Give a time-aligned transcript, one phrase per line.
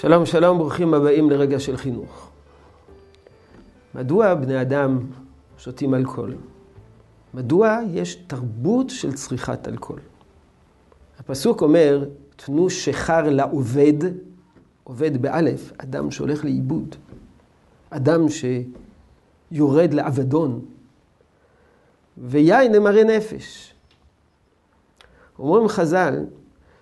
[0.00, 2.30] שלום שלום, ברוכים הבאים לרגע של חינוך.
[3.94, 4.98] מדוע בני אדם
[5.58, 6.34] שותים אלכוהול?
[7.34, 10.00] מדוע יש תרבות של צריכת אלכוהול?
[11.18, 12.04] הפסוק אומר,
[12.36, 13.94] תנו שכר לעובד,
[14.84, 16.94] עובד באלף, אדם שהולך לאיבוד,
[17.90, 20.64] אדם שיורד לאבדון,
[22.18, 23.74] ויין למראה נפש.
[25.38, 26.24] אומרים חז"ל,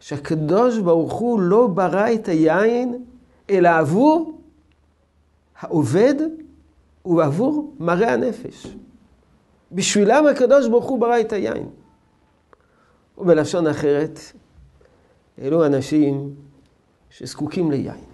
[0.00, 3.04] שהקדוש ברוך הוא לא ברא את היין,
[3.50, 4.40] אלא עבור
[5.60, 6.14] האובד
[7.04, 8.66] ובעבור מרי הנפש.
[9.72, 11.68] בשבילם הקדוש ברוך הוא ברא את היין.
[13.18, 14.20] ובלשון אחרת,
[15.38, 16.34] אלו אנשים
[17.10, 18.04] שזקוקים ליין.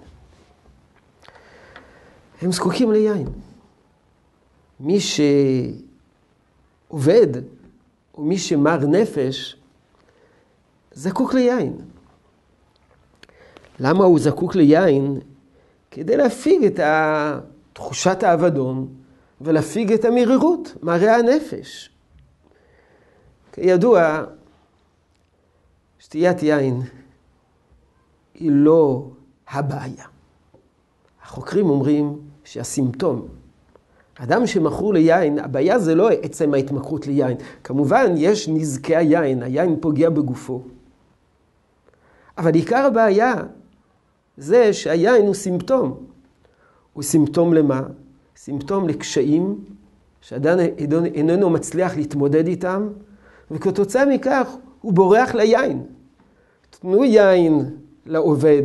[2.43, 3.29] הם זקוקים ליין.
[4.81, 4.99] מי
[6.91, 7.27] שאובד,
[8.15, 9.57] או מי שמר נפש,
[10.97, 11.77] זקוק ליין.
[13.81, 15.21] למה הוא זקוק ליין?
[15.91, 16.81] כדי להפיג את
[17.73, 18.89] תחושת האבדון
[19.41, 21.91] ולהפיג את המרירות, מרי הנפש.
[23.53, 24.25] כידוע,
[25.99, 26.81] שתיית יין
[28.35, 29.05] היא לא
[29.49, 30.05] הבעיה.
[31.23, 33.29] החוקרים אומרים שהסימפטום,
[34.15, 37.37] אדם שמכור ליין, הבעיה זה לא עצם ההתמכרות ליין.
[37.65, 40.63] כמובן, יש נזקי היין, היין פוגע בגופו.
[42.39, 43.35] אבל עיקר הבעיה
[44.37, 46.07] זה שהיין הוא סימפטום.
[46.93, 47.83] הוא סימפטום למה?
[48.37, 49.65] סימפטום לקשיים
[50.21, 50.59] שאדם
[51.15, 52.89] איננו מצליח להתמודד איתם,
[53.51, 55.83] וכתוצאה מכך הוא בורח ליין.
[56.71, 58.63] תנו יין לעובד,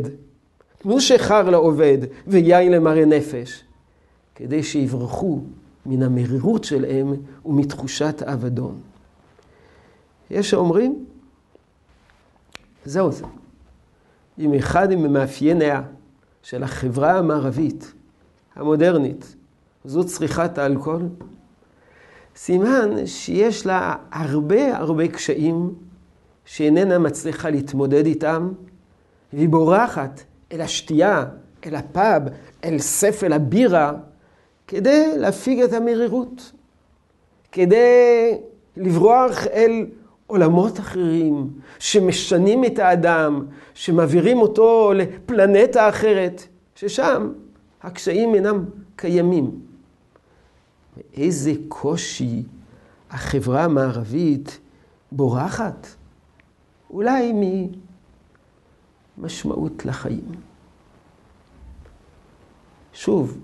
[0.77, 1.97] תנו שכר לעובד
[2.27, 3.63] ויין למראה נפש,
[4.35, 5.39] כדי שיברחו
[5.85, 7.13] מן המרירות שלהם
[7.45, 8.79] ומתחושת האבדון.
[10.31, 11.05] יש שאומרים,
[12.85, 13.25] זהו זה.
[14.41, 15.81] עם אחד ממאפייניה
[16.43, 17.93] של החברה המערבית,
[18.55, 19.35] המודרנית,
[19.85, 21.01] זו צריכת האלכוהול,
[22.35, 25.73] סימן שיש לה הרבה הרבה קשיים
[26.45, 28.51] שאיננה מצליחה להתמודד איתם,
[29.33, 31.25] והיא בורחת אל השתייה,
[31.65, 32.23] אל הפאב,
[32.63, 33.93] אל ספל הבירה,
[34.67, 36.51] כדי להפיג את המרירות,
[37.51, 38.37] כדי
[38.77, 39.85] לברוח אל
[40.31, 41.49] עולמות אחרים,
[41.79, 47.31] שמשנים את האדם, שמעבירים אותו לפלנטה אחרת, ששם
[47.81, 48.65] הקשיים אינם
[48.95, 49.51] קיימים.
[51.13, 52.43] איזה קושי
[53.09, 54.59] החברה המערבית
[55.11, 55.87] בורחת,
[56.89, 57.33] אולי
[59.17, 60.31] ממשמעות לחיים.
[62.93, 63.37] שוב,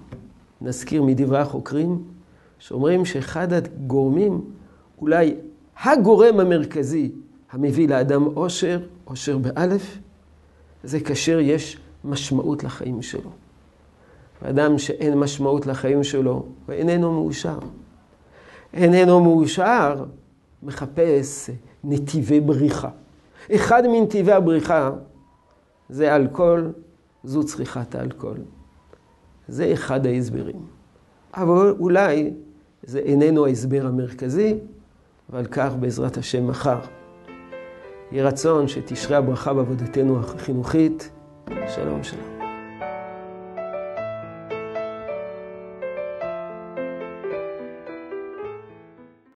[0.61, 2.03] נזכיר מדברי החוקרים,
[2.59, 4.41] שאומרים שאחד הגורמים,
[5.01, 5.35] אולי
[5.83, 7.11] הגורם המרכזי
[7.51, 9.97] המביא לאדם עושר, עושר באלף,
[10.83, 13.29] זה כאשר יש משמעות לחיים שלו.
[14.41, 17.59] אדם שאין משמעות לחיים שלו, ואיננו מאושר.
[18.73, 20.05] איננו מאושר,
[20.63, 21.49] מחפש
[21.83, 22.89] נתיבי בריחה.
[23.55, 24.91] אחד מנתיבי הבריחה
[25.89, 26.71] זה אלכוהול,
[27.23, 28.37] זו צריכת האלכוהול.
[29.47, 30.65] זה אחד ההסברים.
[31.33, 32.33] אבל אולי
[32.83, 34.57] זה איננו ההסבר המרכזי,
[35.29, 36.79] ועל כך בעזרת השם מחר.
[38.11, 41.11] יהי רצון שתשרה הברכה בעבודתנו החינוכית.
[41.75, 42.36] שלום שלום.